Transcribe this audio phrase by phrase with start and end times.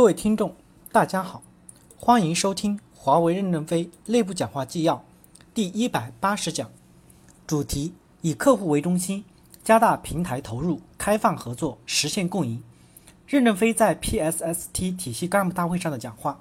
[0.00, 0.56] 各位听众，
[0.90, 1.42] 大家好，
[1.98, 5.04] 欢迎收听华为任正非内部讲话纪要
[5.52, 6.70] 第一百八十讲，
[7.46, 9.26] 主题以客户为中心，
[9.62, 12.62] 加大平台投入，开放合作，实现共赢。
[13.26, 16.40] 任正非在 PSST 体系干部大会上的讲话。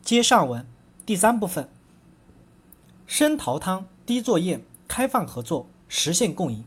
[0.00, 0.66] 接上文
[1.04, 1.68] 第三部分，
[3.06, 6.64] 深淘汤低作业，开放合作，实现共赢。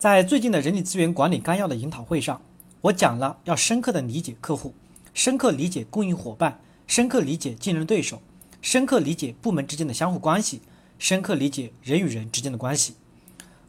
[0.00, 2.42] 在最近的人力资源管理纲要的研讨会上，
[2.82, 4.72] 我讲了要深刻的理解客户，
[5.12, 8.22] 深刻理解供应伙伴，深刻理解竞争对手，
[8.62, 10.62] 深刻理解部门之间的相互关系，
[10.98, 12.94] 深刻理解人与人之间的关系，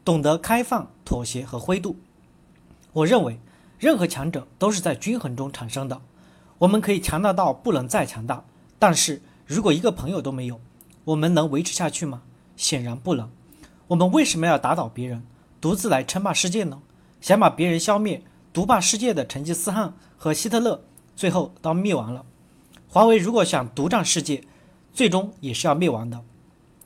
[0.05, 1.97] 懂得开放、妥协和灰度。
[2.93, 3.39] 我认为，
[3.79, 6.01] 任何强者都是在均衡中产生的。
[6.59, 8.43] 我们可以强大到不能再强大，
[8.77, 10.59] 但是如果一个朋友都没有，
[11.05, 12.21] 我们能维持下去吗？
[12.55, 13.31] 显然不能。
[13.87, 15.23] 我们为什么要打倒别人？
[15.59, 16.81] 独自来称霸世界呢？
[17.21, 18.23] 想把别人消灭，
[18.59, 20.83] 独霸世界的成吉思汗和希特勒，
[21.15, 22.25] 最后都灭亡了。
[22.89, 24.43] 华为如果想独占世界，
[24.91, 26.25] 最终也是要灭亡的。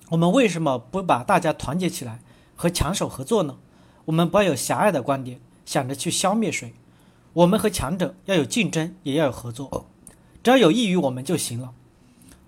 [0.10, 2.20] 我们为什么不把大家团结起来，
[2.56, 3.58] 和强手合作呢？
[4.06, 6.76] 我们不要有狭隘的观点，想着去消灭谁。
[7.34, 9.88] 我们和强者要有竞争，也要有合作，
[10.44, 11.72] 只要有益于我们就行了。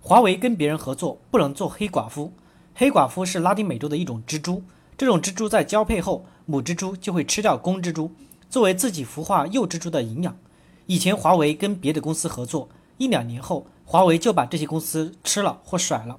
[0.02, 2.32] 华为跟别人合作，不能做黑寡妇。
[2.76, 4.62] 黑寡妇是拉丁美洲的一种蜘蛛。
[4.96, 8.12] 这种蜘蛛在交配后，母蜘蛛就会吃掉公蜘蛛，
[8.56, 10.38] 作为自己孵化幼蜘蛛的营养。
[10.86, 16.18] 以前华为跟别的公司合作，一两年后，华为就把这些公司吃了或甩了。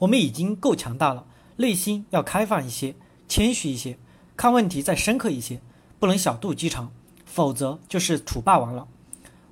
[0.00, 1.24] 我们已经够强大了，
[1.56, 3.96] 内心要开放一些，谦虚一些，
[4.36, 5.62] 看问题再深刻一些，
[5.98, 6.92] 不能小肚鸡肠，
[7.24, 8.86] 否则就是土霸王了。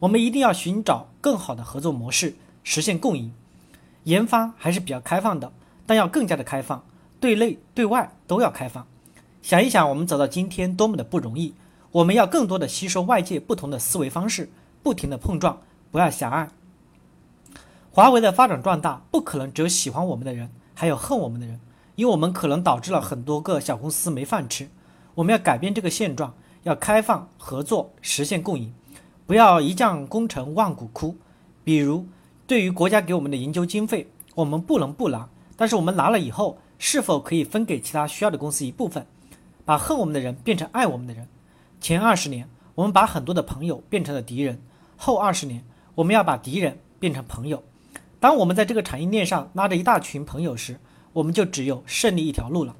[0.00, 3.32] 我们一定要寻找更好的合作模式，实现共赢。
[4.02, 5.50] 研发还是比较开放的，
[5.86, 6.84] 但要更加的开放。
[7.18, 8.86] 对内对外都要开放，
[9.44, 11.52] 想一想，我们走到今天多么的不容易。
[11.92, 14.48] 我们要更多的吸收外界不同的思维方式，
[14.82, 16.48] 不停的碰撞，不要狭隘。
[17.90, 21.60] 华为的发展壮大，不可能只有喜欢我们的人，还有恨我们的人，
[21.94, 24.70] 因为我们可能导致了很多个小公司没饭吃。
[25.14, 26.32] 我们要改变这个现状，
[26.62, 28.72] 要开放合作，实现共赢，
[29.26, 31.18] 不要一将功成万骨枯。
[31.62, 32.06] 比如，
[32.46, 36.56] 对于国家给我们的研究经费，我们不能不拿，但是我们拿了以后。
[36.76, 39.06] 是否可以分给其他需要的公司一部分，
[39.64, 41.28] 把恨我们的人变成爱我们的人？
[41.80, 44.56] 前二十年，我们把很多的朋友变成了敌人；
[44.96, 45.64] 后二十年，
[45.94, 47.62] 我们要把敌人变成朋友。
[48.20, 50.78] 当我们在这个产业链上拉着一大群朋友时，
[51.12, 52.74] 我们就只有胜利一条路了。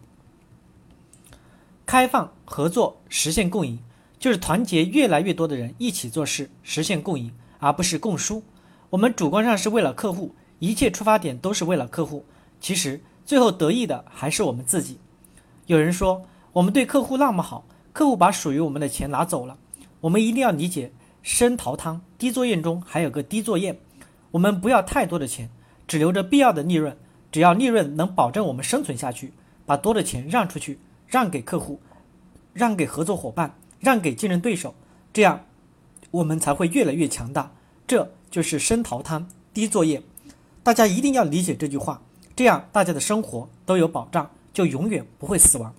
[1.87, 3.79] 开放合作，实现共赢，
[4.19, 8.43] 就是团结越来越多的人一起做事，实现共赢，而不是共输。
[8.91, 12.25] 我们主观上是为了客户，一切出发点都是为了客户，
[12.61, 13.01] 其实。
[13.27, 14.99] 最后得益的还是我们自己。
[15.65, 19.59] 有人说我们对客户那么好，客户把属于我们的钱拿走了。
[20.03, 23.81] 我们一定要理解，深淘汤低作业中还有个低作业。
[24.31, 25.51] 我们不要太多的钱，
[25.89, 26.97] 只留着必要的利润。
[27.33, 29.33] 只要利润能保证我们生存下去，
[29.67, 30.79] 把多的钱让出去，
[31.09, 31.81] 让给客户，
[32.53, 34.77] 让给合作伙伴，让给竞争对手，
[35.13, 35.45] 这样
[36.13, 37.51] 我们才会越来越强大。
[37.85, 40.01] 这就是深淘汤低作业。
[40.63, 42.01] 大家一定要理解这句话。
[42.37, 45.75] 这样大家的生活都有保障，就永远不会死亡。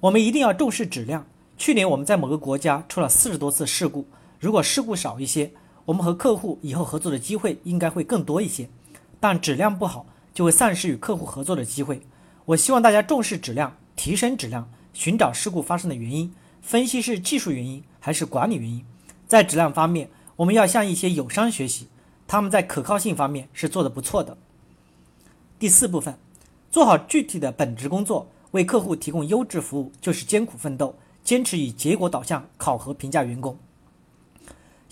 [0.00, 1.26] 我们一定要重视质量。
[1.56, 4.06] 去年我们在某个国家出了四十多次事故，
[4.38, 5.50] 如果事故少一些，
[5.84, 8.68] 我们和客户以后合作的机会应该会更多一些。
[9.18, 12.00] 但质量不好，就会丧失与客户合作的机会。
[12.44, 16.32] 我希望大家重视质量，提升质量，寻找事故发生的原因，
[16.62, 18.84] 分析是技术原因还是管理原因。
[19.26, 21.88] 在质量方面，我们要向一些友商学习，
[22.28, 24.38] 他们在可靠性方面是做得不错的。
[25.58, 26.16] 第四部分，
[26.70, 33.58] 做好具体的本职工作，为客户提供优质服务，就是艰苦奋斗，坚持以结果导向考核评价员工。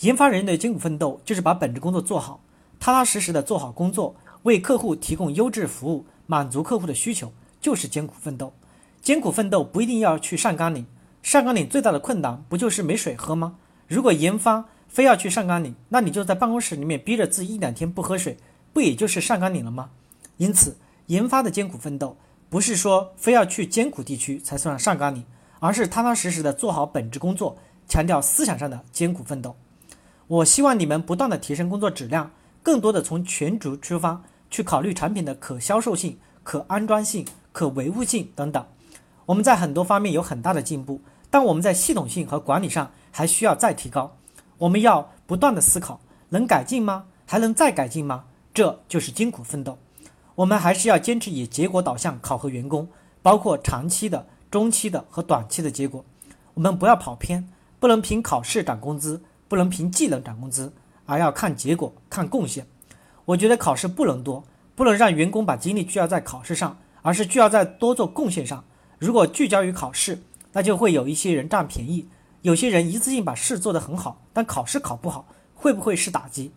[0.00, 2.40] 研发人员的艰苦奋斗，就是把本职工作做好，
[2.78, 8.52] 踏踏实实的做好工作，为客户提供优质服务，满足客户的需求，就是艰苦奋斗。
[9.00, 10.84] 艰苦奋斗不一定要去上甘岭，
[11.22, 13.56] 上甘岭最大的困难不就是没水喝吗？
[13.86, 18.36] 如果研发非要去上甘岭，那你就在办公室里面逼着自己一两天不喝水，
[18.72, 19.90] 不也就是上甘岭了吗？
[20.36, 20.76] 因此，
[21.06, 22.16] 研发的艰苦奋斗
[22.48, 25.24] 不是说非要去艰苦地区才算上岗岭，
[25.58, 27.56] 而是踏踏实实的做好本职工作，
[27.88, 29.56] 强调思想上的艰苦奋斗。
[30.28, 32.30] 我希望你们不断的提升工作质量，
[32.62, 38.64] 更多的从全局出发去考虑产品的可销售性、可安装性、可维护性等等。
[39.26, 41.00] 我们在很多方面有很大的进步，
[41.30, 44.16] 但我们在系统性和管理上还需要再提高。
[44.58, 47.06] 我们要不断的思考，能改进吗？
[47.26, 48.24] 还能再改进吗？
[48.54, 49.78] 这就是艰苦奋斗。
[50.36, 52.86] 我们还是要坚持以结果导向考核员工，
[53.22, 56.04] 包括长期的、中期的和短期的结果。
[56.52, 57.48] 我们不要跑偏，
[57.80, 60.70] 不能凭考试涨工资，不能凭技能涨工资，
[61.06, 62.66] 而要看结果、看贡献。
[63.24, 64.44] 我觉得考试不能多，
[64.74, 68.62] 不能让员工把精力聚焦在考试上，而是聚焦在多做贡献上。
[68.98, 70.22] 如果聚焦于考试，
[70.52, 72.08] 那就会有一些人占便宜，
[72.42, 76.52] 有些人一次性把事做得很好，但考试考不好，会不会是打击？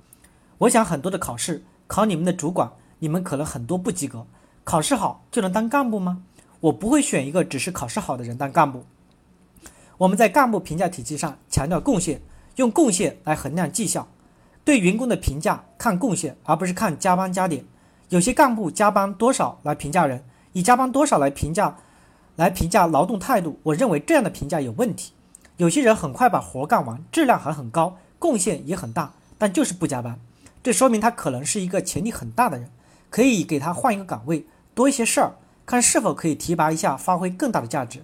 [0.58, 4.26] 我想很多的考试考你们的主管，你们可能很多不及格。
[4.64, 6.24] 考试好就能当干部吗？
[6.60, 8.86] 我不会选一个只是考试好的人当干部。
[9.98, 12.22] 我们在干部评价体系上强调贡献，
[12.58, 14.08] 用贡献来衡量绩效。
[14.64, 17.66] 对员工的评价看贡献，而不是看加班加点。
[18.10, 20.24] 有些干部加班多少来评价人，
[20.54, 21.78] 以加班多少来评价。
[22.36, 25.12] 来评价劳动态度，我认为这样的评价有问题。
[25.58, 30.18] 有些人很快把活干完，质量还很高，贡献也很大，但就是不加班，
[30.64, 32.72] 这说明他可能是一个潜力很大的人，
[33.10, 35.36] 可以给他换一个岗位，多一些事儿，
[35.66, 38.04] 看是否可以提拔一下，发挥更大的价值。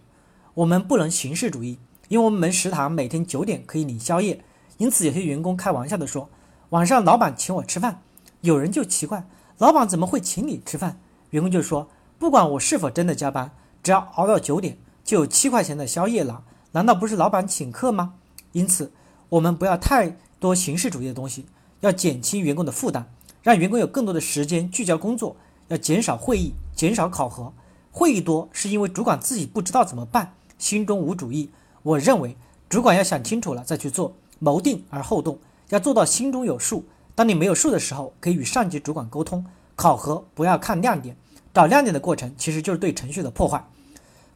[0.56, 4.44] 我们不能形式主义，因为我们食堂每天九点可以领宵夜，
[4.78, 6.30] 因此有些员工开玩笑的说，
[6.70, 8.02] 晚上老板请我吃饭，
[8.42, 11.00] 有人就奇怪，老板怎么会请你吃饭？
[11.32, 13.52] 员工就说，不管我是否真的加班。
[13.84, 18.16] 只要熬到九点，就有七块钱的宵夜了，难道不是老板请客吗？
[18.54, 18.92] 因此，
[19.30, 21.46] 我们不要太多形式主义的东西，
[21.82, 23.14] 要减轻员工的负担，
[23.46, 25.36] 让员工有更多的时间聚焦工作，
[25.68, 27.54] 要减少会议，减少考核。
[27.92, 31.52] 会议多是因为主管自己不知道怎么办，心中无主意。
[31.84, 32.36] 我认为，
[32.68, 35.38] 主管要想清楚了再去做，谋定而后动，
[35.70, 36.86] 要做到心中有数。
[37.14, 39.46] 当你没有数的时候，可以与上级主管沟通。
[39.76, 41.16] 考核不要看亮点，
[41.54, 43.64] 找亮点的过程其实就是对程序的破坏。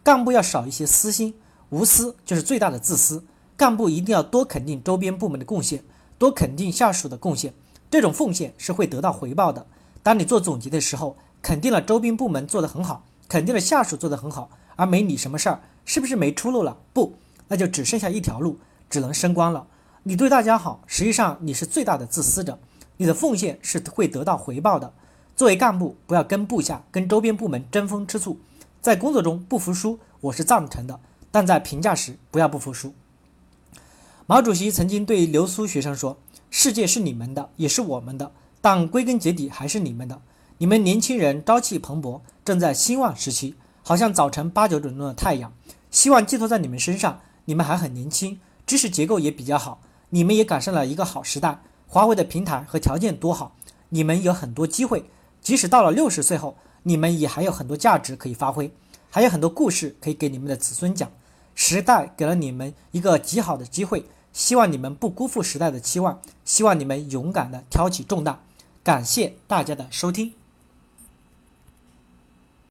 [0.03, 1.33] 干部要少一些私心，
[1.71, 3.23] 无私就是最大的自私。
[3.57, 5.83] 干部一定要多肯定周边部门的贡献，
[6.19, 7.55] 多肯定下属的贡献，
[7.91, 9.65] 这种奉献是会得到回报的。
[10.03, 16.77] 当你做总结的时候，肯定了周边部门做得很好，肯定了下属做得很好，而没你什么事儿，是不是没出路了？
[16.93, 17.15] 不，
[17.47, 18.59] 那就只剩下一条路，
[18.89, 19.67] 只能升官了。
[20.03, 22.59] 你对大家好，实际上你是最大的自私者，
[22.97, 24.93] 你的奉献是会得到回报的。
[25.35, 28.39] 作为干部，不要跟部下、跟周边部门争风吃醋。
[28.81, 30.99] 在工作中不服输，我是赞成的，
[31.31, 32.93] 但在评价时不要不服输。
[34.25, 36.17] 毛主席曾经对留苏学生说
[36.49, 38.31] ：“世界是你们的，也是我们的，
[38.61, 40.21] 但归根结底还是你们的。
[40.57, 45.53] 你们年轻人朝气蓬勃，正在兴旺时期，好像早晨八九点钟的太阳，
[45.89, 47.21] 希望寄托在你们身上。
[47.45, 51.61] 你们还很年轻，知识结构也比较好，你们也赶上了一个好时代。
[51.87, 53.55] 华为的平台和条件多好，
[53.89, 55.09] 你们有很多机会，
[55.41, 58.73] 即使到了六十岁后。”你们也还有很多价值可以发挥，
[59.09, 61.11] 还有很多故事可以给你们的子孙讲。
[61.53, 68.39] 时代给了你们一个极好的机会，希望你们不辜负时代的期望，希望你们勇敢的挑起重担。
[68.83, 70.38] 感谢大家的收听。